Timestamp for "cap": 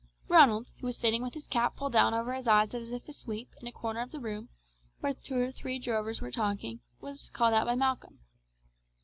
1.45-1.75